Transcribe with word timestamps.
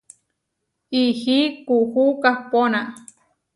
Ihí 1.01 1.37
kuú 1.65 2.05
kahpóna. 2.23 2.81